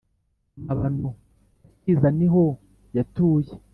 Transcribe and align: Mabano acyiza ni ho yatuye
Mabano 0.65 1.09
acyiza 1.67 2.07
ni 2.17 2.27
ho 2.33 2.43
yatuye 2.95 3.51